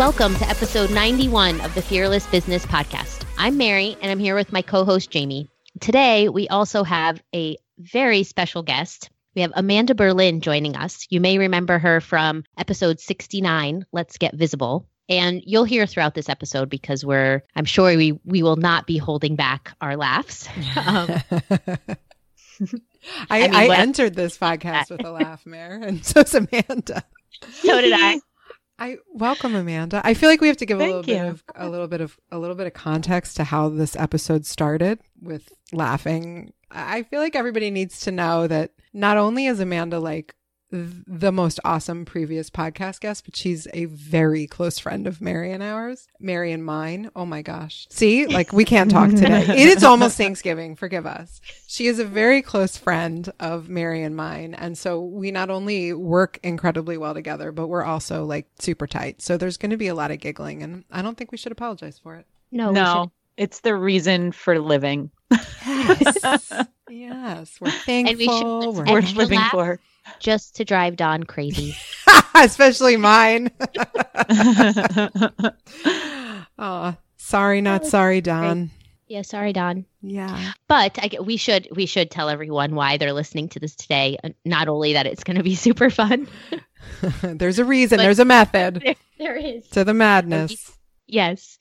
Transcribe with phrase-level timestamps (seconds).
[0.00, 3.26] Welcome to episode 91 of the Fearless Business Podcast.
[3.36, 5.46] I'm Mary and I'm here with my co host, Jamie.
[5.78, 9.10] Today, we also have a very special guest.
[9.34, 11.06] We have Amanda Berlin joining us.
[11.10, 14.88] You may remember her from episode 69, Let's Get Visible.
[15.10, 18.96] And you'll hear throughout this episode because we're, I'm sure we, we will not be
[18.96, 20.48] holding back our laughs.
[20.76, 21.10] Um,
[23.30, 27.04] I, I, mean, I entered this podcast with a laugh, Mare, and so Samantha.
[27.52, 28.20] So did I.
[28.80, 30.00] I welcome Amanda.
[30.02, 31.14] I feel like we have to give a little you.
[31.14, 34.46] bit of a little bit of a little bit of context to how this episode
[34.46, 36.54] started with laughing.
[36.70, 40.34] I feel like everybody needs to know that not only is Amanda like
[40.70, 45.62] the most awesome previous podcast guest, but she's a very close friend of Mary and
[45.62, 47.10] ours, Mary and mine.
[47.16, 47.86] Oh my gosh.
[47.90, 49.42] See, like we can't talk today.
[49.48, 50.76] it is almost Thanksgiving.
[50.76, 51.40] Forgive us.
[51.66, 54.54] She is a very close friend of Mary and mine.
[54.54, 59.22] And so we not only work incredibly well together, but we're also like super tight.
[59.22, 61.52] So there's going to be a lot of giggling and I don't think we should
[61.52, 62.26] apologize for it.
[62.52, 65.10] No, no, it's the reason for living.
[65.64, 66.52] Yes.
[66.90, 67.56] yes.
[67.60, 68.16] We're thankful.
[68.16, 69.50] We should, we're worth living laugh.
[69.50, 69.80] for
[70.18, 71.76] just to drive Don crazy.
[72.34, 73.50] Especially mine.
[76.58, 78.70] oh, sorry, not sorry, Don.
[79.08, 79.86] Yeah, sorry, Don.
[80.02, 84.18] Yeah, but I, we should we should tell everyone why they're listening to this today.
[84.22, 86.28] Uh, not only that it's going to be super fun.
[87.22, 87.98] there's a reason.
[87.98, 88.82] there's a method.
[88.84, 90.76] There, there is to the madness.
[91.06, 91.58] Yes.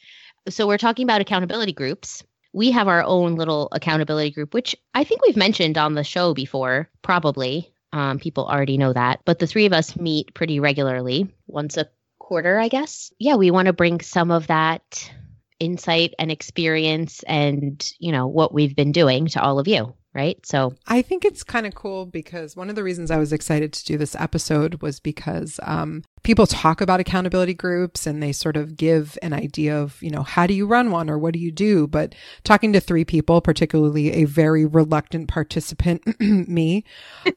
[0.48, 2.24] So we're talking about accountability groups.
[2.54, 6.34] We have our own little accountability group, which I think we've mentioned on the show
[6.34, 7.72] before, probably.
[7.92, 9.22] Um, people already know that.
[9.26, 11.90] But the three of us meet pretty regularly, once a
[12.20, 13.12] quarter, I guess.
[13.20, 15.12] Yeah, we want to bring some of that
[15.60, 20.46] insight and experience and, you know, what we've been doing to all of you right?
[20.46, 23.72] So I think it's kind of cool because one of the reasons I was excited
[23.72, 28.58] to do this episode was because um, people talk about accountability groups and they sort
[28.58, 31.40] of give an idea of, you know, how do you run one or what do
[31.40, 31.88] you do?
[31.88, 36.84] But talking to three people, particularly a very reluctant participant, me,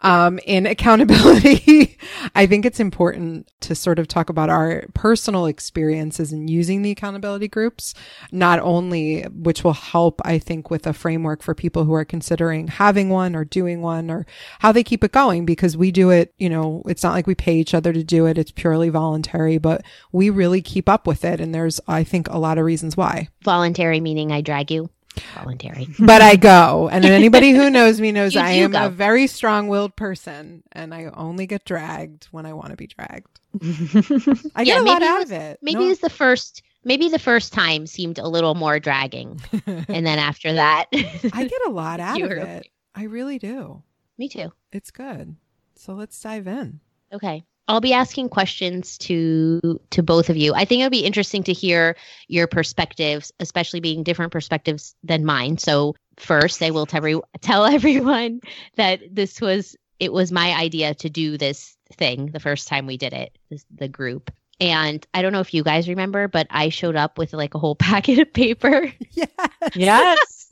[0.00, 1.98] um, in accountability,
[2.34, 6.90] I think it's important to sort of talk about our personal experiences in using the
[6.90, 7.94] accountability groups,
[8.32, 12.66] not only, which will help, I think, with a framework for people who are considering
[12.72, 14.26] having one or doing one or
[14.58, 17.34] how they keep it going because we do it, you know, it's not like we
[17.34, 18.38] pay each other to do it.
[18.38, 21.40] It's purely voluntary, but we really keep up with it.
[21.40, 23.28] And there's, I think, a lot of reasons why.
[23.42, 24.90] Voluntary meaning I drag you.
[25.34, 25.88] Voluntary.
[25.98, 26.88] but I go.
[26.90, 28.86] And anybody who knows me knows I am go.
[28.86, 32.86] a very strong willed person and I only get dragged when I want to be
[32.86, 33.40] dragged.
[34.56, 35.58] I yeah, get a lot out was, of it.
[35.60, 35.90] Maybe no.
[35.90, 39.40] it's the first maybe the first time seemed a little more dragging.
[39.66, 42.68] and then after that I get a lot out of it.
[42.94, 43.82] I really do.
[44.18, 44.52] Me too.
[44.72, 45.36] It's good.
[45.74, 46.80] So let's dive in.
[47.12, 47.44] Okay.
[47.68, 49.60] I'll be asking questions to
[49.90, 50.52] to both of you.
[50.52, 51.96] I think it'll be interesting to hear
[52.26, 55.58] your perspectives, especially being different perspectives than mine.
[55.58, 58.40] So first, I will tell, tell everyone
[58.76, 62.96] that this was it was my idea to do this thing the first time we
[62.96, 64.32] did it, this, the group.
[64.60, 67.58] And I don't know if you guys remember, but I showed up with like a
[67.58, 68.92] whole packet of paper.
[69.10, 69.28] Yes.
[69.74, 70.42] yes.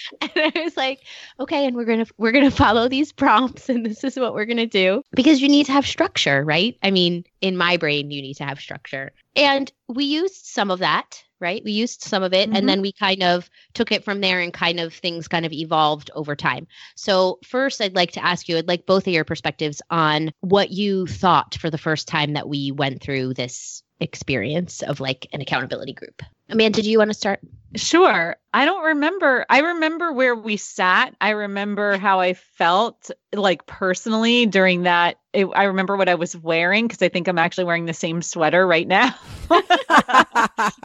[0.20, 1.00] and I was like,
[1.38, 4.66] okay, and we're gonna we're gonna follow these prompts, and this is what we're gonna
[4.66, 6.76] do because you need to have structure, right?
[6.82, 10.80] I mean, in my brain, you need to have structure, and we used some of
[10.80, 11.62] that, right?
[11.64, 12.56] We used some of it Mhm.
[12.56, 15.52] and then we kind of took it from there and kind of things kind of
[15.52, 16.66] evolved over time.
[16.96, 20.70] So, first, I'd like to ask you, I'd like both of your perspectives on what
[20.70, 25.40] you thought for the first time that we went through this experience of like an
[25.40, 26.22] accountability group.
[26.48, 27.40] Amanda, do you want to start?
[27.76, 28.36] Sure.
[28.52, 29.46] I don't remember.
[29.48, 31.14] I remember where we sat.
[31.20, 35.16] I remember how I felt like personally during that.
[35.32, 38.20] It, I remember what I was wearing because I think I'm actually wearing the same
[38.20, 39.14] sweater right now.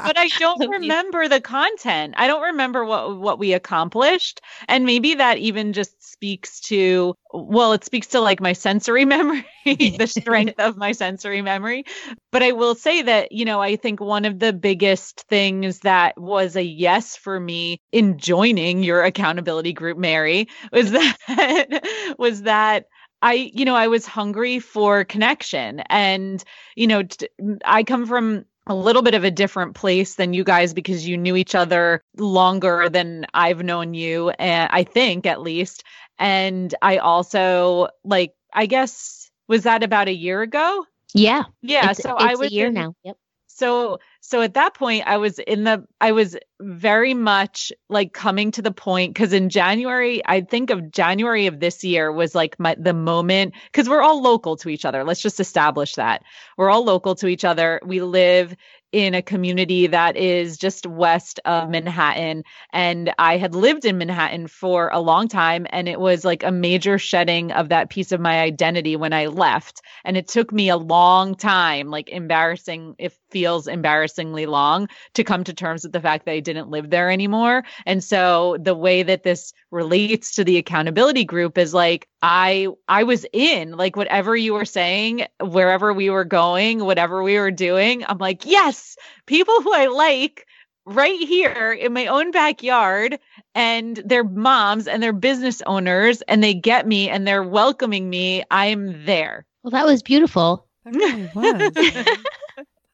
[0.04, 2.16] but I don't remember the content.
[2.18, 4.42] I don't remember what what we accomplished.
[4.68, 9.46] And maybe that even just speaks to well, it speaks to like my sensory memory,
[9.66, 11.86] the strength of my sensory memory.
[12.32, 16.20] But I will say that, you know, I think one of the biggest things that
[16.20, 22.86] was a yes for me in joining your accountability group, Mary, was that was that
[23.22, 25.80] I, you know, I was hungry for connection.
[25.90, 26.44] And,
[26.76, 27.28] you know, t-
[27.66, 31.18] I come from a little bit of a different place than you guys because you
[31.18, 35.84] knew each other longer than I've known you, and I think at least.
[36.20, 40.86] And I also like, I guess, was that about a year ago?
[41.14, 41.44] Yeah.
[41.62, 41.92] Yeah.
[41.92, 42.94] it's, so it's I was a year in- now.
[43.04, 43.18] Yep.
[43.48, 48.52] so so at that point i was in the i was very much like coming
[48.52, 52.60] to the point because in january i think of january of this year was like
[52.60, 55.04] my the moment because we're all local to each other.
[55.04, 56.24] Let's just establish that.
[56.58, 57.80] We're all local to each other.
[57.86, 58.56] We live
[58.92, 62.44] in a community that is just west of Manhattan.
[62.72, 65.68] And I had lived in Manhattan for a long time.
[65.72, 69.26] And it was like a major shedding of that piece of my identity when I
[69.26, 69.82] left.
[70.06, 75.44] And it took me a long time, like embarrassing, it feels embarrassingly long to come
[75.44, 77.64] to terms with the fact that I didn't live there anymore.
[77.86, 83.04] And so the way that this relates to the accountability group is like, I I
[83.04, 88.04] was in like whatever you were saying, wherever we were going, whatever we were doing.
[88.08, 90.48] I'm like, yes, people who I like
[90.86, 93.20] right here in my own backyard
[93.54, 98.44] and they're moms and they're business owners and they get me and they're welcoming me.
[98.50, 99.46] I'm there.
[99.64, 100.66] Well, that was beautiful.
[100.86, 102.16] That really was.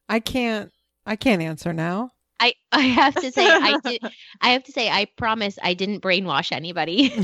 [0.08, 0.70] I can't.
[1.06, 2.10] I can't answer now.
[2.44, 4.02] I, I have to say I did
[4.42, 7.08] I have to say I promise I didn't brainwash anybody.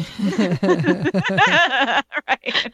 [2.29, 2.71] right.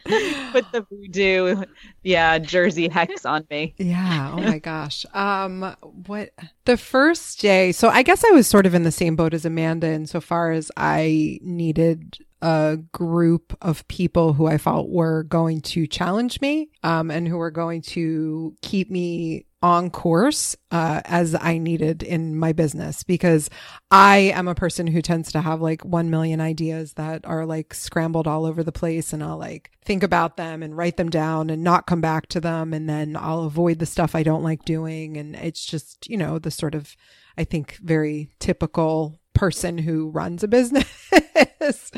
[0.53, 1.65] Put the voodoo,
[2.05, 3.75] yeah, Jersey hex on me.
[3.79, 4.33] Yeah.
[4.33, 5.05] Oh my gosh.
[5.13, 5.75] Um,
[6.07, 6.31] what
[6.67, 7.73] the first day?
[7.73, 10.71] So I guess I was sort of in the same boat as Amanda insofar as
[10.77, 17.11] I needed a group of people who I felt were going to challenge me, um,
[17.11, 22.53] and who were going to keep me on course uh, as I needed in my
[22.53, 23.49] business because
[23.91, 27.73] I am a person who tends to have like 1 million ideas that are like
[27.73, 31.49] scrambled all over the place and I'll like think about them and write them down
[31.49, 34.65] and not come back to them and then I'll avoid the stuff I don't like
[34.65, 35.17] doing.
[35.17, 36.95] And it's just, you know, the sort of
[37.39, 40.87] I think very typical person who runs a business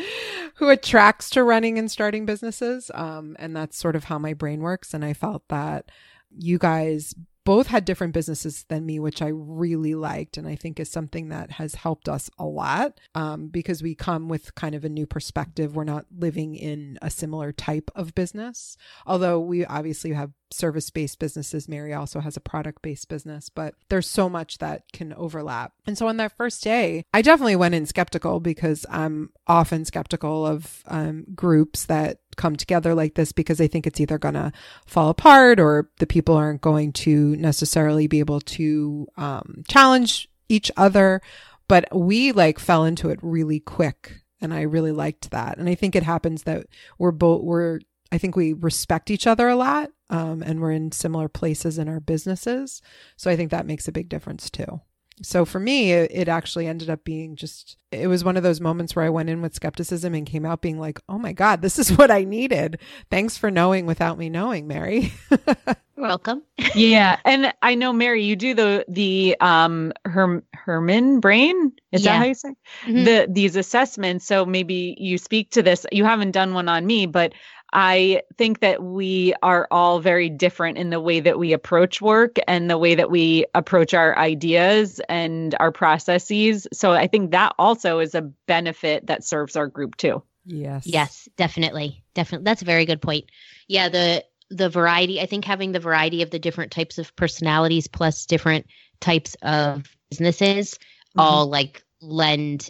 [0.55, 2.89] who attracts to running and starting businesses.
[2.95, 4.95] Um and that's sort of how my brain works.
[4.95, 5.91] And I felt that
[6.31, 7.15] you guys
[7.49, 10.37] both had different businesses than me, which I really liked.
[10.37, 14.29] And I think is something that has helped us a lot um, because we come
[14.29, 15.75] with kind of a new perspective.
[15.75, 21.19] We're not living in a similar type of business, although we obviously have service based
[21.19, 21.69] businesses.
[21.69, 25.73] Mary also has a product based business, but there's so much that can overlap.
[25.87, 30.47] And so on that first day, I definitely went in skeptical because I'm often skeptical
[30.47, 34.53] of um, groups that come together like this because I think it's either going to
[34.87, 40.71] fall apart or the people aren't going to necessarily be able to um, challenge each
[40.79, 41.21] other.
[41.69, 44.23] But we like fell into it really quick.
[44.41, 45.59] And I really liked that.
[45.59, 46.67] And I think it happens that
[46.99, 47.81] we're both, we're,
[48.11, 51.89] I think we respect each other a lot um, and we're in similar places in
[51.89, 52.81] our businesses.
[53.17, 54.81] So I think that makes a big difference too.
[55.23, 58.61] So for me, it, it actually ended up being just, it was one of those
[58.61, 61.63] moments where I went in with skepticism and came out being like, oh my God,
[61.63, 62.81] this is what I needed.
[63.11, 65.13] Thanks for knowing without me knowing, Mary.
[65.97, 66.43] Welcome.
[66.75, 71.73] Yeah, and I know Mary, you do the the um Herm Herrmann brain.
[71.93, 72.13] Is Yeah.
[72.13, 72.55] that how you say
[72.87, 73.05] Mhm.
[73.05, 74.27] the these assessments?
[74.27, 75.87] So maybe you speak to this.
[75.91, 77.33] You haven't done one on me, but
[77.73, 82.37] I think that we are all very different in the way that we approach work
[82.47, 86.67] and the way that we approach our ideas and our processes.
[86.73, 90.23] So I think that also is a benefit that serves our group too.
[90.47, 90.87] yes.
[90.87, 92.03] Yes, definitely.
[92.15, 92.45] Definitely.
[92.45, 93.27] That's a very good point.
[93.69, 97.87] Yeah, the the variety, I think having the variety of the different types of personalities
[97.87, 98.67] plus different
[99.01, 100.79] types of businesses
[101.17, 101.21] Mm-hmm.
[101.21, 102.69] all like lend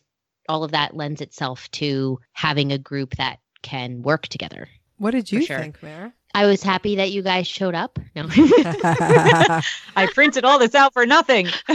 [0.48, 4.68] all of that lends itself to having a group that can work together.
[4.98, 5.58] What did you sure.
[5.58, 6.12] think, Mare?
[6.34, 7.98] I was happy that you guys showed up.
[8.14, 8.26] No.
[9.96, 11.48] I printed all this out for nothing.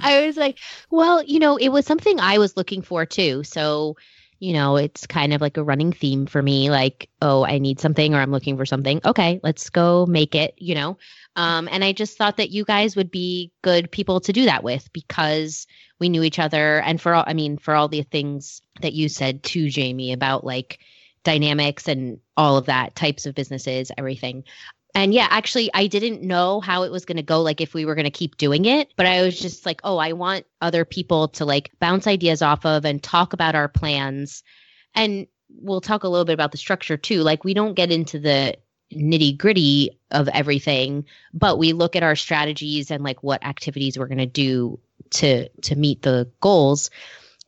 [0.00, 0.58] I was like,
[0.90, 3.42] well, you know, it was something I was looking for too.
[3.44, 3.96] So,
[4.38, 7.80] you know, it's kind of like a running theme for me like, oh, I need
[7.80, 9.00] something or I'm looking for something.
[9.04, 10.98] Okay, let's go make it, you know.
[11.36, 14.62] Um, and I just thought that you guys would be good people to do that
[14.62, 15.66] with because
[15.98, 16.80] we knew each other.
[16.80, 20.44] And for all, I mean, for all the things that you said to Jamie about
[20.44, 20.78] like
[21.24, 24.44] dynamics and all of that types of businesses, everything.
[24.94, 27.84] And yeah, actually, I didn't know how it was going to go, like if we
[27.84, 28.92] were going to keep doing it.
[28.96, 32.66] But I was just like, oh, I want other people to like bounce ideas off
[32.66, 34.42] of and talk about our plans.
[34.94, 37.22] And we'll talk a little bit about the structure too.
[37.22, 38.56] Like, we don't get into the
[38.92, 44.06] nitty gritty of everything, but we look at our strategies and like what activities we're
[44.06, 44.78] going to do
[45.10, 46.90] to to meet the goals.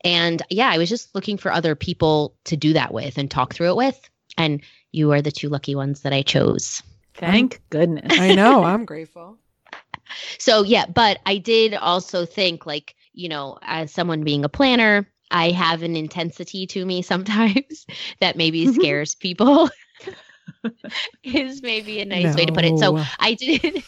[0.04, 3.54] And yeah, I was just looking for other people to do that with and talk
[3.54, 4.10] through it with.
[4.36, 6.82] And you are the two lucky ones that I chose.
[7.14, 8.12] Thank goodness.
[8.18, 8.62] I know.
[8.64, 9.38] I'm grateful.
[10.38, 15.08] So yeah, but I did also think like, you know, as someone being a planner,
[15.30, 17.86] I have an intensity to me sometimes
[18.20, 19.70] that maybe scares people.
[21.22, 22.34] Is maybe a nice no.
[22.34, 22.78] way to put it.
[22.78, 23.84] So I didn't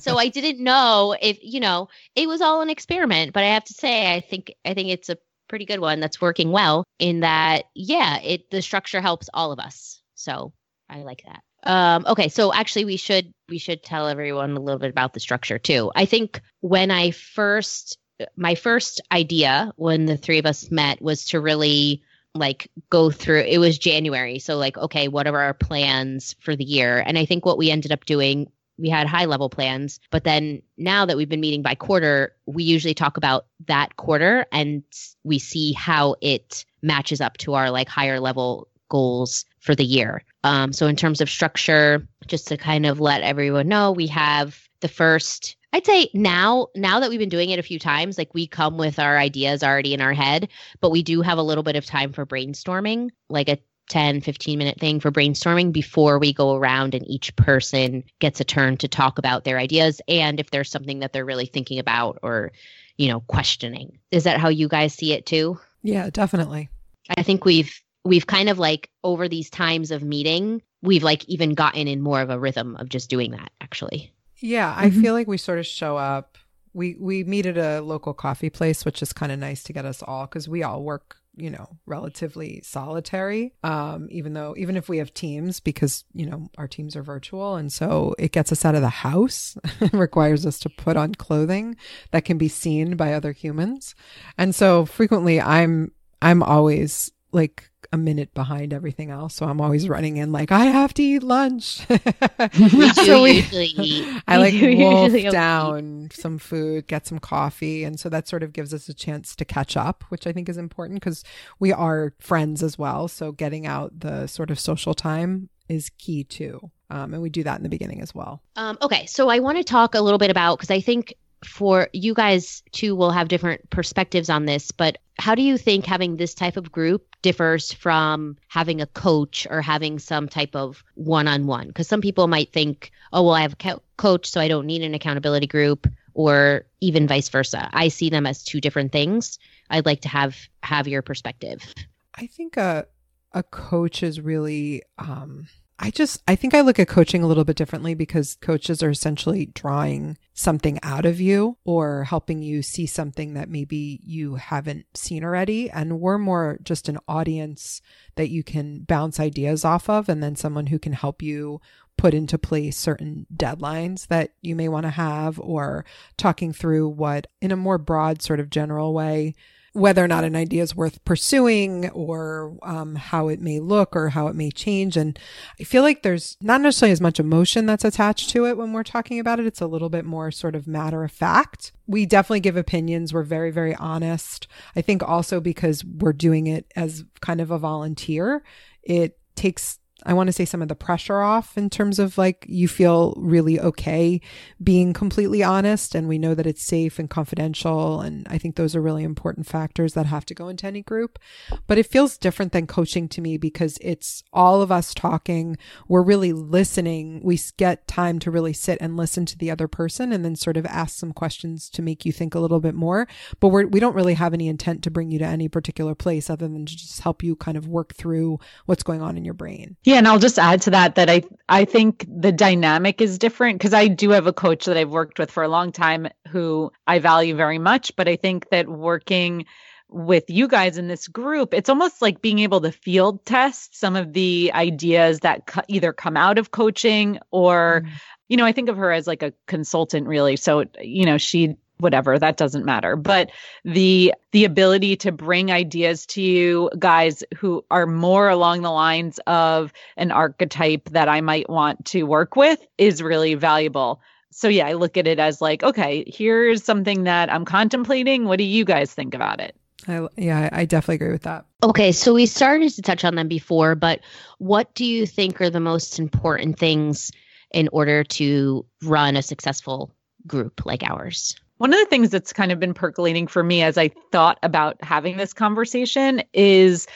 [0.02, 3.64] so I didn't know if, you know, it was all an experiment, but I have
[3.64, 5.18] to say I think I think it's a
[5.48, 9.58] pretty good one that's working well in that yeah, it the structure helps all of
[9.58, 10.00] us.
[10.14, 10.52] So
[10.88, 11.42] I like that.
[11.62, 15.20] Um, okay, so actually we should we should tell everyone a little bit about the
[15.20, 15.90] structure too.
[15.94, 17.98] I think when I first
[18.36, 22.02] my first idea when the three of us met was to really
[22.34, 24.38] like go through it was January.
[24.38, 27.02] So like, okay, what are our plans for the year?
[27.04, 30.62] And I think what we ended up doing, we had high level plans, but then
[30.78, 34.84] now that we've been meeting by quarter, we usually talk about that quarter and
[35.24, 40.22] we see how it matches up to our like higher level goals for the year.
[40.44, 44.68] Um, so in terms of structure, just to kind of let everyone know, we have
[44.80, 48.34] the first I'd say now, now that we've been doing it a few times, like
[48.34, 50.48] we come with our ideas already in our head,
[50.80, 53.58] but we do have a little bit of time for brainstorming, like a
[53.88, 58.44] 10, 15 minute thing for brainstorming before we go around and each person gets a
[58.44, 62.18] turn to talk about their ideas and if there's something that they're really thinking about
[62.22, 62.52] or,
[62.96, 63.98] you know, questioning.
[64.10, 65.58] Is that how you guys see it too?
[65.82, 66.68] Yeah, definitely.
[67.16, 71.54] I think we've we've kind of like over these times of meeting, we've like even
[71.54, 74.12] gotten in more of a rhythm of just doing that actually.
[74.40, 75.02] Yeah, I mm-hmm.
[75.02, 76.38] feel like we sort of show up.
[76.72, 79.84] We we meet at a local coffee place, which is kind of nice to get
[79.84, 83.52] us all because we all work, you know, relatively solitary.
[83.64, 87.56] Um, even though even if we have teams, because you know our teams are virtual,
[87.56, 89.58] and so it gets us out of the house,
[89.92, 91.76] requires us to put on clothing
[92.12, 93.94] that can be seen by other humans,
[94.38, 95.90] and so frequently I'm
[96.22, 99.34] I'm always like a minute behind everything else.
[99.34, 101.86] So I'm always running in like, I have to eat lunch.
[102.94, 104.22] so we, eat.
[104.28, 106.12] I like wolf down eat.
[106.12, 107.84] some food, get some coffee.
[107.84, 110.48] And so that sort of gives us a chance to catch up, which I think
[110.48, 111.24] is important because
[111.58, 113.08] we are friends as well.
[113.08, 116.70] So getting out the sort of social time is key too.
[116.90, 118.42] Um, and we do that in the beginning as well.
[118.56, 119.06] Um, okay.
[119.06, 122.62] So I want to talk a little bit about, because I think for you guys
[122.72, 126.56] too will have different perspectives on this, but how do you think having this type
[126.56, 131.68] of group differs from having a coach or having some type of one-on-one?
[131.68, 134.82] Because some people might think, oh, well, I have a coach, so I don't need
[134.82, 137.68] an accountability group, or even vice versa.
[137.72, 139.38] I see them as two different things.
[139.68, 141.74] I'd like to have have your perspective.
[142.14, 142.86] I think a
[143.32, 145.46] a coach is really um
[145.82, 148.90] I just, I think I look at coaching a little bit differently because coaches are
[148.90, 154.84] essentially drawing something out of you or helping you see something that maybe you haven't
[154.94, 155.70] seen already.
[155.70, 157.80] And we're more just an audience
[158.16, 161.62] that you can bounce ideas off of and then someone who can help you
[161.96, 165.86] put into place certain deadlines that you may want to have or
[166.18, 169.34] talking through what in a more broad sort of general way
[169.72, 174.10] whether or not an idea is worth pursuing or um, how it may look or
[174.10, 174.96] how it may change.
[174.96, 175.18] And
[175.60, 178.82] I feel like there's not necessarily as much emotion that's attached to it when we're
[178.82, 179.46] talking about it.
[179.46, 181.72] It's a little bit more sort of matter of fact.
[181.86, 183.12] We definitely give opinions.
[183.12, 184.46] We're very, very honest.
[184.74, 188.42] I think also because we're doing it as kind of a volunteer,
[188.82, 192.46] it takes I want to say some of the pressure off in terms of like
[192.48, 194.20] you feel really okay
[194.62, 198.74] being completely honest and we know that it's safe and confidential and I think those
[198.74, 201.18] are really important factors that have to go into any group.
[201.66, 206.02] But it feels different than coaching to me because it's all of us talking we're
[206.02, 210.24] really listening we get time to really sit and listen to the other person and
[210.24, 213.06] then sort of ask some questions to make you think a little bit more.
[213.40, 216.30] But we're, we don't really have any intent to bring you to any particular place
[216.30, 219.34] other than to just help you kind of work through what's going on in your
[219.34, 223.58] brain and I'll just add to that that I I think the dynamic is different
[223.58, 226.70] because I do have a coach that I've worked with for a long time who
[226.86, 229.46] I value very much, but I think that working
[229.88, 233.96] with you guys in this group, it's almost like being able to field test some
[233.96, 237.90] of the ideas that co- either come out of coaching or, mm.
[238.28, 240.36] you know, I think of her as like a consultant, really.
[240.36, 243.30] So, you know, she whatever that doesn't matter but
[243.64, 249.18] the the ability to bring ideas to you guys who are more along the lines
[249.26, 254.66] of an archetype that I might want to work with is really valuable so yeah
[254.66, 258.64] I look at it as like okay here's something that I'm contemplating what do you
[258.64, 259.56] guys think about it
[259.88, 261.46] I, yeah, I definitely agree with that.
[261.62, 264.00] Okay, so we started to touch on them before, but
[264.38, 267.10] what do you think are the most important things
[267.52, 269.94] in order to run a successful
[270.26, 271.36] group like ours?
[271.60, 274.82] One of the things that's kind of been percolating for me as I thought about
[274.82, 276.86] having this conversation is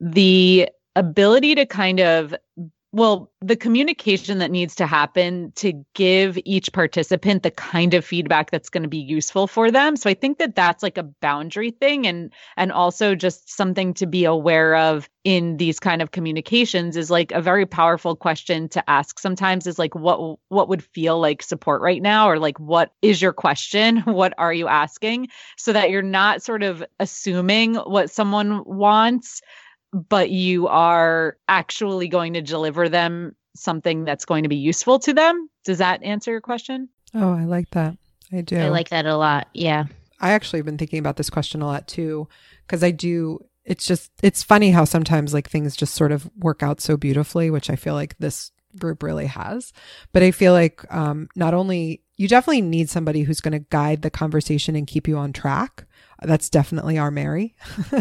[0.00, 2.34] the ability to kind of
[2.94, 8.52] well, the communication that needs to happen to give each participant the kind of feedback
[8.52, 9.96] that's going to be useful for them.
[9.96, 14.06] So I think that that's like a boundary thing and and also just something to
[14.06, 18.88] be aware of in these kind of communications is like a very powerful question to
[18.88, 22.92] ask sometimes is like what what would feel like support right now or like what
[23.02, 24.04] is your question?
[24.14, 25.28] What are you asking?
[25.56, 29.42] So that you're not sort of assuming what someone wants
[29.94, 35.14] but you are actually going to deliver them something that's going to be useful to
[35.14, 35.48] them.
[35.64, 36.88] Does that answer your question?
[37.14, 37.96] Oh, I like that.
[38.32, 38.58] I do.
[38.58, 39.46] I like that a lot.
[39.54, 39.84] Yeah.
[40.20, 42.28] I actually have been thinking about this question a lot too,
[42.66, 43.44] because I do.
[43.64, 47.50] It's just, it's funny how sometimes like things just sort of work out so beautifully,
[47.50, 49.72] which I feel like this group really has.
[50.12, 54.02] But I feel like um, not only you definitely need somebody who's going to guide
[54.02, 55.86] the conversation and keep you on track.
[56.22, 57.54] That's definitely our Mary.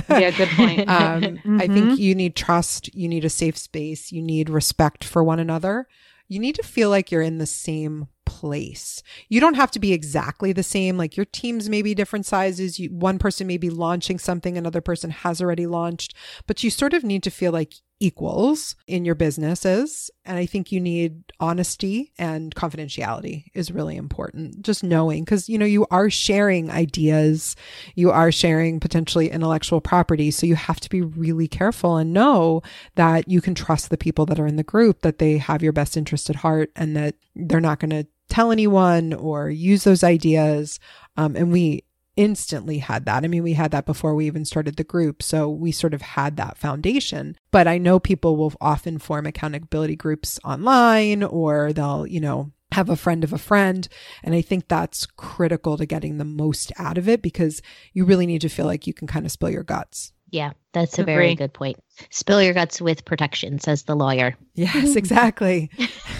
[0.09, 0.79] yeah, good point.
[0.89, 1.61] um, mm-hmm.
[1.61, 2.93] I think you need trust.
[2.95, 4.11] You need a safe space.
[4.11, 5.87] You need respect for one another.
[6.27, 9.03] You need to feel like you're in the same place.
[9.29, 10.97] You don't have to be exactly the same.
[10.97, 12.79] Like your teams may be different sizes.
[12.79, 16.15] You, one person may be launching something, another person has already launched,
[16.47, 20.11] but you sort of need to feel like equals in your businesses.
[20.25, 24.61] And I think you need honesty and confidentiality is really important.
[24.61, 27.55] Just knowing, because, you know, you are sharing ideas,
[27.95, 30.31] you are sharing potentially intellectual property.
[30.31, 32.61] So you have to be really careful and know
[32.95, 35.71] that you can trust the people that are in the group, that they have your
[35.71, 40.03] best interest at heart and that they're not going to tell anyone or use those
[40.03, 40.77] ideas.
[41.15, 43.23] Um, and we instantly had that.
[43.23, 45.23] I mean, we had that before we even started the group.
[45.23, 47.35] So we sort of had that foundation.
[47.51, 52.89] But I know people will often form accountability groups online or they'll, you know, have
[52.89, 53.87] a friend of a friend.
[54.23, 57.61] And I think that's critical to getting the most out of it because
[57.93, 60.11] you really need to feel like you can kind of spill your guts.
[60.29, 61.77] Yeah, that's a very good point.
[62.09, 64.35] Spill your guts with protection, says the lawyer.
[64.55, 65.69] Yes, exactly.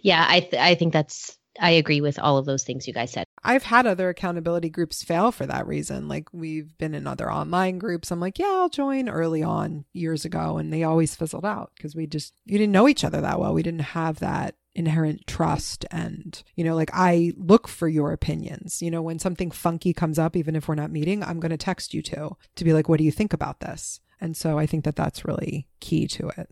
[0.00, 3.12] yeah, I th- I think that's I agree with all of those things you guys
[3.12, 3.26] said.
[3.42, 6.08] I've had other accountability groups fail for that reason.
[6.08, 8.10] Like we've been in other online groups.
[8.10, 10.58] I'm like, yeah, I'll join early on years ago.
[10.58, 13.54] And they always fizzled out because we just, you didn't know each other that well.
[13.54, 15.86] We didn't have that inherent trust.
[15.90, 18.82] And, you know, like I look for your opinions.
[18.82, 21.56] You know, when something funky comes up, even if we're not meeting, I'm going to
[21.56, 24.00] text you to, to be like, what do you think about this?
[24.20, 26.50] And so I think that that's really key to it.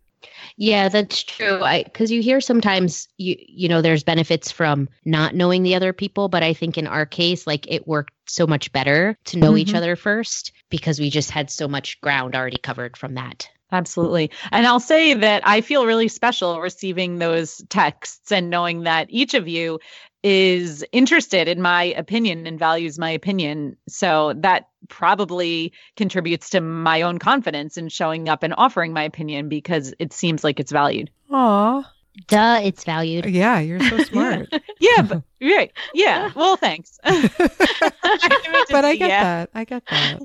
[0.56, 1.62] Yeah, that's true.
[1.62, 5.92] I because you hear sometimes you you know there's benefits from not knowing the other
[5.92, 9.48] people, but I think in our case like it worked so much better to know
[9.48, 9.58] mm-hmm.
[9.58, 13.48] each other first because we just had so much ground already covered from that.
[13.72, 14.30] Absolutely.
[14.52, 19.34] And I'll say that I feel really special receiving those texts and knowing that each
[19.34, 19.80] of you
[20.22, 23.76] is interested in my opinion and values my opinion.
[23.88, 29.48] So that probably contributes to my own confidence in showing up and offering my opinion
[29.48, 31.10] because it seems like it's valued.
[31.30, 31.90] Aw.
[32.28, 33.26] Duh, it's valued.
[33.26, 34.48] Yeah, you're so smart.
[34.80, 35.72] yeah, but right.
[35.94, 36.30] Yeah.
[36.34, 36.98] Well, thanks.
[37.04, 39.22] but I get yeah.
[39.22, 39.50] that.
[39.54, 40.20] I get that.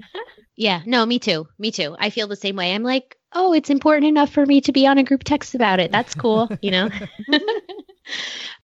[0.56, 1.48] Yeah, no, me too.
[1.58, 1.96] Me too.
[2.00, 2.74] I feel the same way.
[2.74, 5.80] I'm like, oh, it's important enough for me to be on a group text about
[5.80, 5.92] it.
[5.92, 6.90] That's cool, you know?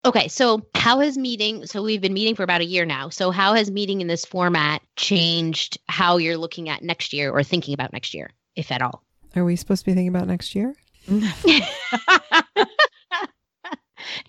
[0.05, 1.65] Okay, so how has meeting?
[1.65, 3.07] So we've been meeting for about a year now.
[3.07, 7.41] So how has meeting in this format changed how you're looking at next year or
[7.41, 9.01] thinking about next year, if at all?
[9.35, 10.75] Are we supposed to be thinking about next year?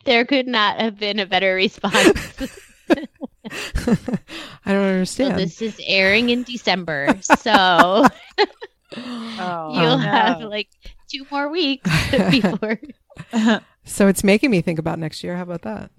[0.05, 1.93] There could not have been a better response.
[2.91, 5.33] I don't understand.
[5.33, 7.19] So this is airing in December.
[7.23, 8.07] So oh,
[8.97, 10.05] you'll no.
[10.05, 10.69] have like
[11.09, 11.91] two more weeks
[12.31, 12.79] before.
[13.85, 15.37] So it's making me think about next year.
[15.37, 15.91] How about that?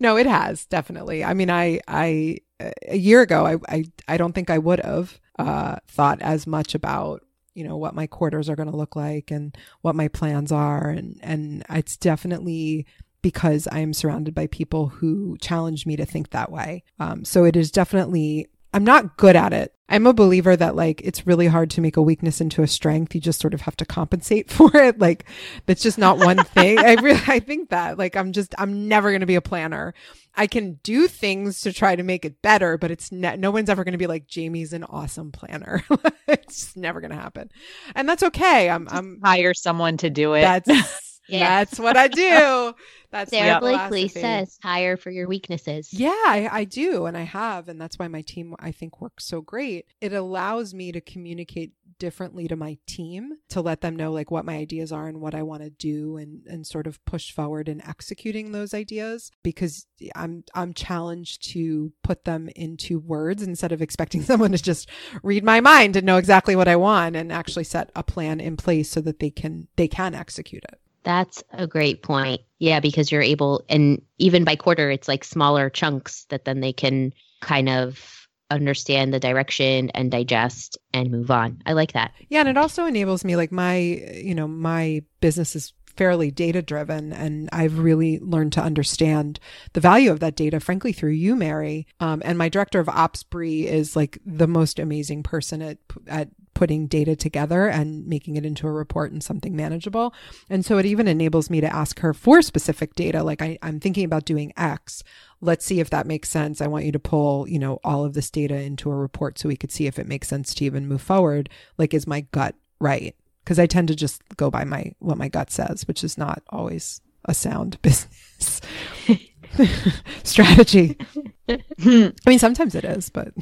[0.00, 1.24] no, it has definitely.
[1.24, 2.38] I mean, I, I,
[2.86, 5.18] a year ago, I, I, I don't think I would have.
[5.38, 7.22] uh, thought as much about
[7.58, 10.88] you know what my quarters are going to look like and what my plans are
[10.88, 12.86] and and it's definitely
[13.20, 16.84] because I am surrounded by people who challenge me to think that way.
[17.00, 19.74] Um, so it is definitely I'm not good at it.
[19.90, 23.14] I'm a believer that like it's really hard to make a weakness into a strength.
[23.14, 24.98] You just sort of have to compensate for it.
[24.98, 25.24] Like
[25.66, 26.78] that's just not one thing.
[26.78, 29.94] I really I think that like I'm just I'm never going to be a planner.
[30.36, 33.70] I can do things to try to make it better, but it's ne- no one's
[33.70, 35.82] ever going to be like Jamie's an awesome planner.
[36.28, 37.50] it's just never going to happen.
[37.94, 38.68] And that's okay.
[38.68, 40.42] I'm I'm hire someone to do it.
[40.42, 41.64] That's yeah.
[41.64, 42.74] That's what I do.
[43.10, 45.92] That's Sara Blakely says hire for your weaknesses.
[45.94, 47.06] Yeah, I, I, do.
[47.06, 47.68] And I have.
[47.68, 49.86] And that's why my team, I think, works so great.
[50.02, 54.44] It allows me to communicate differently to my team to let them know like what
[54.44, 57.68] my ideas are and what I want to do and, and sort of push forward
[57.68, 63.82] in executing those ideas because I'm I'm challenged to put them into words instead of
[63.82, 64.88] expecting someone to just
[65.22, 68.56] read my mind and know exactly what I want and actually set a plan in
[68.56, 70.78] place so that they can they can execute it.
[71.08, 72.42] That's a great point.
[72.58, 76.74] Yeah, because you're able, and even by quarter, it's like smaller chunks that then they
[76.74, 81.62] can kind of understand the direction and digest and move on.
[81.64, 82.12] I like that.
[82.28, 86.62] Yeah, and it also enables me, like my, you know, my business is fairly data
[86.62, 89.40] driven and I've really learned to understand
[89.72, 91.88] the value of that data, frankly, through you, Mary.
[91.98, 96.28] Um, and my director of ops, Bree, is like the most amazing person at, at
[96.54, 100.14] putting data together and making it into a report and something manageable.
[100.48, 103.24] And so it even enables me to ask her for specific data.
[103.24, 105.02] Like I, I'm thinking about doing X.
[105.40, 106.60] Let's see if that makes sense.
[106.60, 109.48] I want you to pull, you know, all of this data into a report so
[109.48, 111.48] we could see if it makes sense to even move forward.
[111.76, 113.16] Like, is my gut right?
[113.48, 116.42] Because I tend to just go by my what my gut says, which is not
[116.50, 118.60] always a sound business
[120.22, 120.98] strategy.
[121.48, 123.32] I mean, sometimes it is, but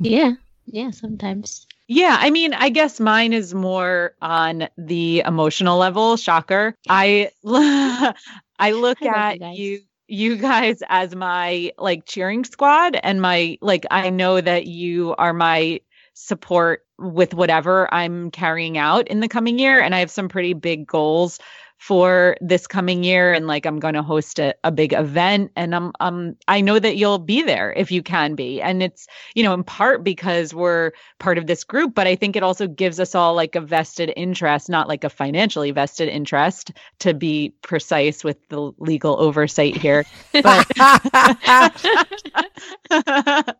[0.00, 0.32] yeah,
[0.66, 1.64] yeah, sometimes.
[1.86, 6.16] Yeah, I mean, I guess mine is more on the emotional level.
[6.16, 6.74] Shocker.
[6.88, 13.22] I I look I at you, you you guys as my like cheering squad and
[13.22, 15.80] my like I know that you are my
[16.14, 19.80] support with whatever I'm carrying out in the coming year.
[19.80, 21.38] And I have some pretty big goals
[21.82, 25.74] for this coming year and like I'm going to host a, a big event and
[25.74, 28.62] I'm um I know that you'll be there if you can be.
[28.62, 32.36] And it's you know in part because we're part of this group but I think
[32.36, 36.70] it also gives us all like a vested interest not like a financially vested interest
[37.00, 40.04] to be precise with the legal oversight here.
[40.34, 40.68] But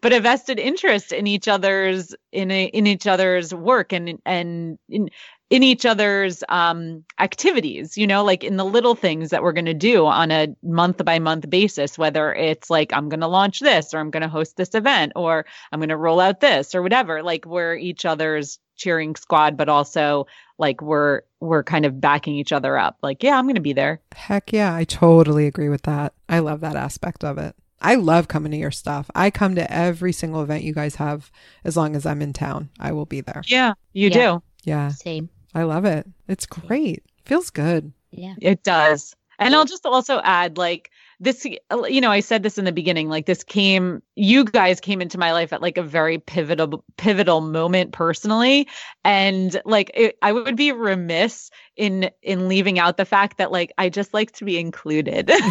[0.00, 4.78] but a vested interest in each other's in a, in each other's work and and
[4.88, 5.10] in
[5.50, 9.64] in each other's um, activities, you know, like in the little things that we're going
[9.66, 13.60] to do on a month by month basis, whether it's like, I'm going to launch
[13.60, 16.74] this or I'm going to host this event or I'm going to roll out this
[16.74, 17.22] or whatever.
[17.22, 20.26] Like we're each other's cheering squad, but also
[20.58, 22.96] like we're, we're kind of backing each other up.
[23.02, 24.00] Like, yeah, I'm going to be there.
[24.14, 24.74] Heck yeah.
[24.74, 26.14] I totally agree with that.
[26.28, 27.54] I love that aspect of it.
[27.82, 29.10] I love coming to your stuff.
[29.14, 31.30] I come to every single event you guys have
[31.64, 32.70] as long as I'm in town.
[32.80, 33.42] I will be there.
[33.46, 34.14] Yeah, you yeah.
[34.14, 34.42] do.
[34.64, 34.88] Yeah.
[34.88, 35.28] Same.
[35.54, 36.06] I love it.
[36.28, 37.02] It's great.
[37.24, 37.92] Feels good.
[38.10, 38.34] Yeah.
[38.40, 39.14] It does.
[39.38, 42.72] And I'll just also add like this uh, you know, I said this in the
[42.72, 46.84] beginning like this came you guys came into my life at like a very pivotal
[46.96, 48.68] pivotal moment personally
[49.04, 53.72] and like it, I would be remiss in in leaving out the fact that like
[53.78, 55.28] I just like to be included.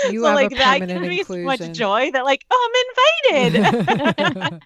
[0.10, 2.70] you so, like that gives me so much joy that like oh,
[3.34, 4.62] I'm invited.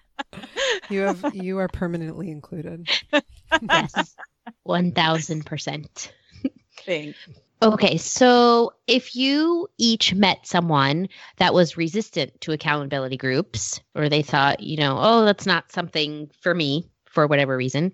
[0.89, 2.89] you have you are permanently included.
[3.61, 4.15] yes.
[4.67, 6.11] 1000%.
[6.85, 7.17] Thanks.
[7.65, 14.21] Okay, so if you each met someone that was resistant to accountability groups, or they
[14.21, 17.91] thought, you know, oh, that's not something for me for whatever reason,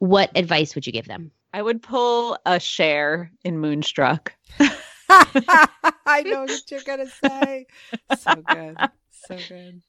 [0.00, 1.30] what advice would you give them?
[1.54, 4.34] I would pull a Cher in Moonstruck.
[5.08, 7.66] I know what you're going to say.
[8.18, 8.76] So good.
[9.10, 9.82] So good.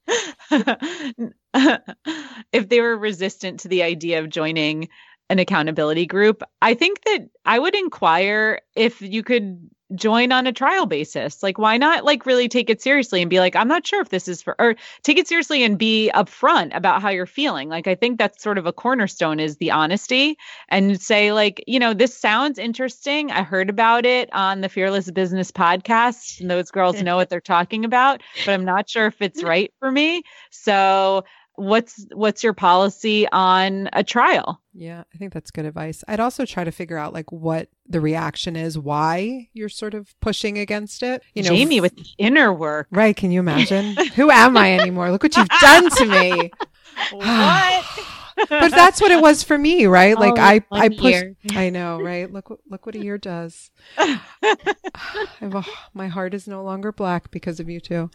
[2.50, 4.88] if they were resistant to the idea of joining
[5.28, 10.52] an accountability group, I think that I would inquire if you could join on a
[10.52, 11.42] trial basis.
[11.42, 14.08] Like, why not like really take it seriously and be like, I'm not sure if
[14.08, 17.68] this is for, or take it seriously and be upfront about how you're feeling.
[17.68, 20.36] Like, I think that's sort of a cornerstone is the honesty
[20.68, 23.30] and say, like, you know, this sounds interesting.
[23.30, 27.40] I heard about it on the Fearless Business podcast, and those girls know what they're
[27.40, 30.22] talking about, but I'm not sure if it's right for me.
[30.50, 31.24] So,
[31.56, 34.60] what's what's your policy on a trial?
[34.72, 36.04] Yeah, I think that's good advice.
[36.06, 40.14] I'd also try to figure out like what the reaction is, why you're sort of
[40.20, 41.22] pushing against it.
[41.34, 42.88] You know, Jamie with the inner work.
[42.90, 43.16] right?
[43.16, 43.96] Can you imagine?
[44.14, 45.10] Who am I anymore?
[45.10, 46.50] Look what you've done to me.
[47.12, 47.84] What?
[48.36, 50.16] but that's what it was for me, right?
[50.26, 51.02] Like Oh, I, I pushed.
[51.02, 51.36] year.
[51.52, 52.32] I know, right?
[52.32, 53.70] Look, what look what a year does.
[53.98, 58.10] A, my heart is no longer black because of you two.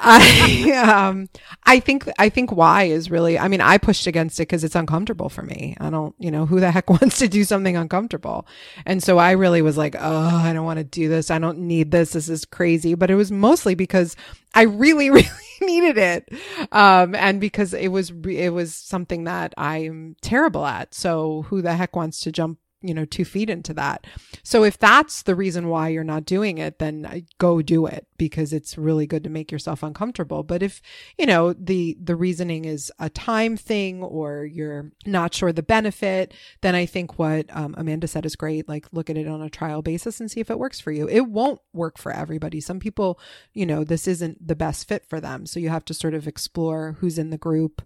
[0.00, 0.72] I,
[1.08, 1.28] um,
[1.64, 4.74] I think, I think why is really, I mean, I pushed against it because it's
[4.74, 5.76] uncomfortable for me.
[5.80, 8.46] I don't, you know, who the heck wants to do something uncomfortable?
[8.86, 11.30] And so I really was like, oh, I don't want to do this.
[11.30, 12.12] I don't need this.
[12.12, 12.94] This is crazy.
[12.94, 14.16] But it was mostly because
[14.54, 15.28] I really, really
[15.66, 16.28] needed it.
[16.72, 20.94] Um, and because it was, it was something that I'm terrible at.
[20.94, 24.06] So who the heck wants to jump, you know, two feet into that?
[24.42, 28.06] So if that's the reason why you're not doing it, then uh, go do it
[28.18, 30.42] because it's really good to make yourself uncomfortable.
[30.42, 30.82] But if,
[31.18, 36.34] you know, the, the reasoning is a time thing or you're not sure the benefit,
[36.60, 38.68] then I think what um, Amanda said is great.
[38.68, 41.08] Like look at it on a trial basis and see if it works for you.
[41.08, 42.60] It won't work for everybody.
[42.60, 43.18] Some people,
[43.52, 45.46] you know, this isn't the best fit for them.
[45.46, 47.82] So you have to sort of explore who's in the group,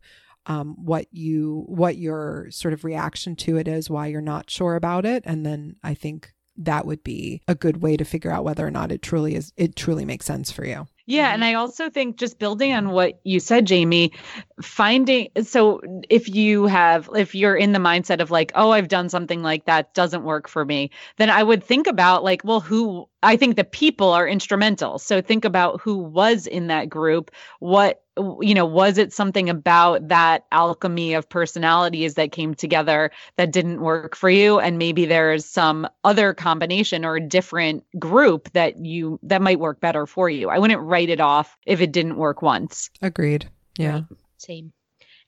[0.47, 4.77] um, what you, what your sort of reaction to it is, why you're not sure
[4.77, 5.23] about it.
[5.27, 8.71] And then I think that would be a good way to figure out whether or
[8.71, 10.87] not it truly is, it truly makes sense for you.
[11.07, 11.35] Yeah, mm-hmm.
[11.35, 14.13] and I also think just building on what you said, Jamie,
[14.61, 19.09] finding so if you have if you're in the mindset of like, oh, I've done
[19.09, 23.09] something like that doesn't work for me, then I would think about like, well, who
[23.23, 24.99] I think the people are instrumental.
[24.99, 28.03] So think about who was in that group, what
[28.41, 33.81] you know, was it something about that alchemy of personalities that came together that didn't
[33.83, 39.21] work for you and maybe there's some other combination or a different group that you
[39.23, 40.49] that might work better for you.
[40.49, 42.89] I wouldn't write it off if it didn't work once.
[43.03, 43.47] Agreed.
[43.77, 44.03] Yeah.
[44.39, 44.73] Same.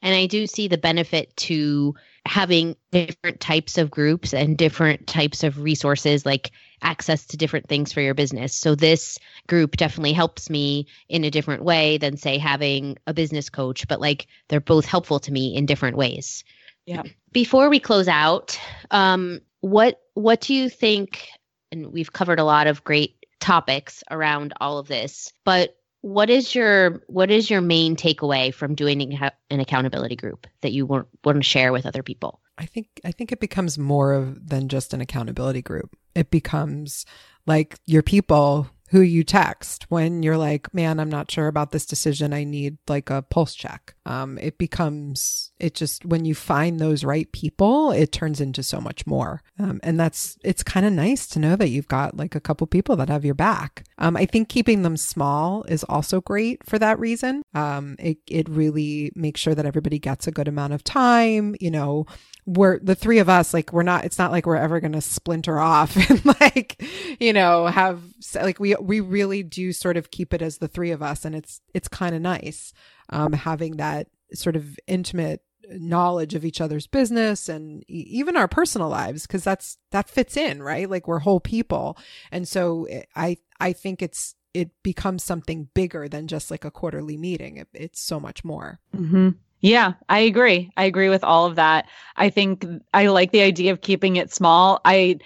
[0.00, 5.44] And I do see the benefit to having different types of groups and different types
[5.44, 8.54] of resources, like access to different things for your business.
[8.54, 13.50] So this group definitely helps me in a different way than, say, having a business
[13.50, 16.44] coach, but like they're both helpful to me in different ways.
[16.86, 17.02] Yeah.
[17.32, 18.58] Before we close out,
[18.90, 21.28] um, what what do you think?
[21.70, 26.54] And we've covered a lot of great topics around all of this, but what is
[26.54, 29.18] your what is your main takeaway from doing
[29.50, 33.12] an accountability group that you want, want to share with other people I think I
[33.12, 35.96] think it becomes more of than just an accountability group.
[36.14, 37.06] It becomes
[37.46, 41.86] like your people who you text when you're like, man, I'm not sure about this
[41.86, 42.32] decision.
[42.32, 43.94] I need like a pulse check.
[44.06, 48.80] Um, it becomes, it just, when you find those right people, it turns into so
[48.80, 49.42] much more.
[49.58, 52.66] Um, and that's, it's kind of nice to know that you've got like a couple
[52.66, 53.84] people that have your back.
[53.98, 57.42] Um, I think keeping them small is also great for that reason.
[57.54, 61.70] Um, it, it really makes sure that everybody gets a good amount of time, you
[61.70, 62.06] know,
[62.48, 65.02] we're the three of us like we're not it's not like we're ever going to
[65.02, 66.82] splinter off and like
[67.20, 68.02] you know have
[68.36, 71.34] like we we really do sort of keep it as the three of us and
[71.34, 72.72] it's it's kind of nice
[73.10, 78.48] um having that sort of intimate knowledge of each other's business and e- even our
[78.48, 80.88] personal lives because that's that fits in right?
[80.88, 81.98] Like we're whole people.
[82.32, 86.70] And so eh, i i think it's it becomes something bigger than just like a
[86.70, 87.58] quarterly meeting.
[87.58, 88.80] It, it's so much more.
[88.96, 89.30] Mm-hmm.
[89.60, 90.70] Yeah, I agree.
[90.76, 91.88] I agree with all of that.
[92.16, 94.80] I think I like the idea of keeping it small.
[94.84, 95.18] I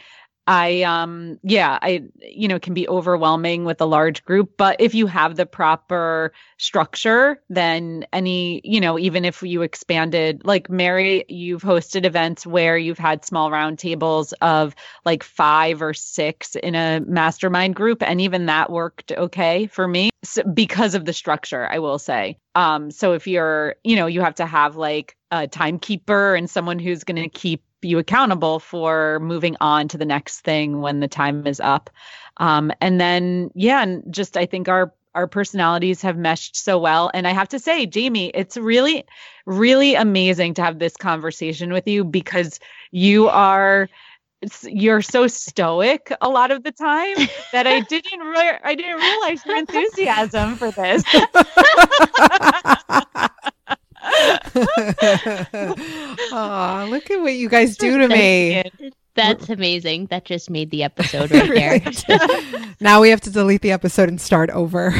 [0.46, 4.94] I um yeah, I you know, can be overwhelming with a large group, but if
[4.94, 11.24] you have the proper structure, then any, you know, even if you expanded like Mary,
[11.28, 14.74] you've hosted events where you've had small round tables of
[15.04, 20.10] like 5 or 6 in a mastermind group and even that worked okay for me
[20.24, 22.38] so, because of the structure, I will say.
[22.56, 26.78] Um so if you're, you know, you have to have like a timekeeper and someone
[26.78, 31.08] who's going to keep you accountable for moving on to the next thing when the
[31.08, 31.90] time is up.
[32.38, 37.10] Um, and then, yeah, and just I think our our personalities have meshed so well.
[37.12, 39.04] And I have to say, Jamie, it's really,
[39.44, 42.58] really amazing to have this conversation with you because
[42.90, 43.88] you are
[44.64, 47.14] you're so stoic a lot of the time
[47.52, 51.04] that I didn't re- I didn't realize your enthusiasm for this.
[56.32, 58.62] Aw, look at what you guys do to me.
[59.14, 62.24] that's amazing that just made the episode right there
[62.80, 64.92] now we have to delete the episode and start over.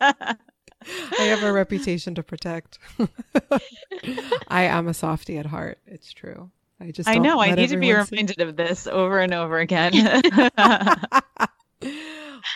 [0.00, 0.36] I
[1.18, 2.78] have a reputation to protect.
[4.48, 5.78] I am a softie at heart.
[5.86, 6.50] It's true.
[6.80, 7.40] I just I don't know.
[7.40, 9.92] I need to be everyone see- reminded of this over and over again.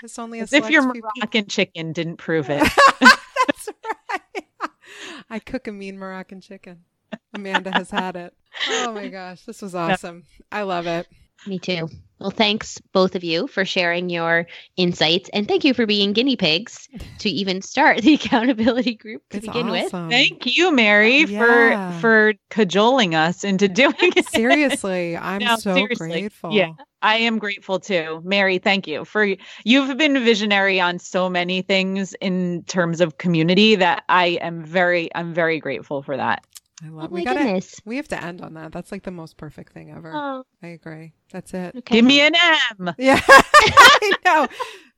[0.03, 2.61] it's only a As if your select few Moroccan chicken didn't prove it.
[3.01, 3.69] That's
[4.11, 4.45] right.
[5.31, 6.85] I cook a mean Moroccan chicken.
[7.33, 8.35] Amanda has had it.
[8.69, 10.25] Oh my gosh, this was awesome.
[10.53, 11.07] I love it.
[11.47, 11.89] Me too.
[12.19, 16.35] Well, thanks both of you for sharing your insights and thank you for being guinea
[16.35, 19.91] pigs to even start the accountability group to It's begin with.
[19.91, 21.93] Thank you, Mary, Yeah.
[21.93, 24.27] for for cajoling us into doing it.
[24.29, 26.09] Seriously, I'm No, so seriously.
[26.09, 26.53] grateful.
[26.53, 26.73] Yeah.
[27.01, 28.21] I am grateful too.
[28.25, 33.77] Mary, thank you for you've been visionary on so many things in terms of community
[33.77, 36.45] that I am very I'm very grateful for that.
[36.83, 37.11] I Oh love.
[37.11, 37.41] my we gotta.
[37.41, 37.81] goodness.
[37.85, 38.73] We have to end on that.
[38.73, 40.13] That's like the most perfect thing ever.
[40.15, 41.13] Oh, I agree.
[41.33, 41.75] That's it.
[41.77, 41.97] okay.
[41.97, 42.35] Give me an
[42.79, 42.95] M.
[42.99, 44.49] Yeah, I know.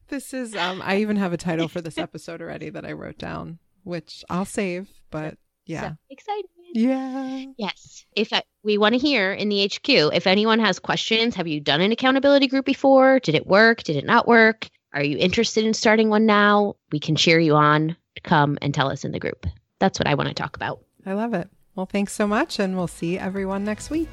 [0.09, 0.55] This is.
[0.57, 0.83] Um.
[0.85, 4.45] I even have a title for this episode already that I wrote down, which I'll
[4.45, 4.89] save.
[5.11, 6.47] But yeah, So excited.
[6.75, 7.45] yeah.
[7.57, 8.05] Yes.
[8.17, 11.61] If I, we want to hear in the HQ, if anyone has questions, have you
[11.61, 13.21] done an accountability group before?
[13.21, 13.83] Did it work?
[13.85, 14.69] Did it not work?
[14.93, 16.75] Are you interested in starting one now?
[16.91, 19.47] We can cheer you on come and tell us in the group.
[19.79, 20.81] That's what I want to talk about.
[21.07, 21.49] I love it.
[21.81, 24.11] Well, thanks so much, and we'll see everyone next week.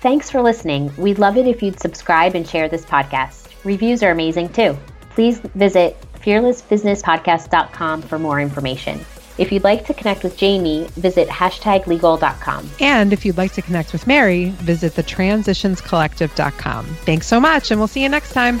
[0.00, 0.90] Thanks for listening.
[0.96, 3.52] We'd love it if you'd subscribe and share this podcast.
[3.62, 4.74] Reviews are amazing too.
[5.10, 9.04] Please visit fearlessbusinesspodcast.com for more information.
[9.38, 12.70] If you'd like to connect with Jamie, visit hashtaglegal.com.
[12.80, 16.84] And if you'd like to connect with Mary, visit thetransitionscollective.com.
[16.84, 18.60] Thanks so much, and we'll see you next time.